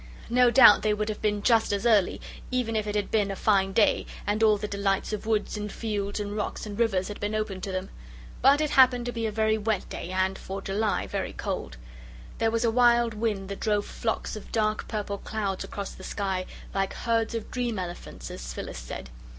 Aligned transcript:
No 0.31 0.49
doubt 0.49 0.81
they 0.81 0.95
would 0.95 1.09
have 1.09 1.21
been 1.21 1.43
just 1.43 1.71
as 1.71 1.85
early, 1.85 2.19
even 2.49 2.75
if 2.75 2.87
it 2.87 2.95
had 2.95 3.11
been 3.11 3.29
a 3.29 3.35
fine 3.35 3.71
day, 3.71 4.07
and 4.25 4.41
all 4.41 4.57
the 4.57 4.67
delights 4.67 5.13
of 5.13 5.27
woods 5.27 5.57
and 5.57 5.71
fields 5.71 6.19
and 6.19 6.35
rocks 6.35 6.65
and 6.65 6.79
rivers 6.79 7.07
had 7.07 7.19
been 7.19 7.35
open 7.35 7.61
to 7.61 7.71
them. 7.71 7.91
But 8.41 8.61
it 8.61 8.71
happened 8.71 9.05
to 9.05 9.11
be 9.11 9.27
a 9.27 9.31
very 9.31 9.59
wet 9.59 9.87
day 9.89 10.09
and, 10.09 10.39
for 10.39 10.59
July, 10.59 11.05
very 11.05 11.33
cold. 11.33 11.77
There 12.39 12.49
was 12.49 12.65
a 12.65 12.71
wild 12.71 13.13
wind 13.13 13.47
that 13.49 13.59
drove 13.59 13.85
flocks 13.85 14.35
of 14.35 14.51
dark 14.51 14.87
purple 14.87 15.19
clouds 15.19 15.63
across 15.63 15.91
the 15.91 16.03
sky 16.03 16.47
"like 16.73 16.93
herds 16.95 17.35
of 17.35 17.51
dream 17.51 17.77
elephants," 17.77 18.31
as 18.31 18.53
Phyllis 18.55 18.79
said. 18.79 19.11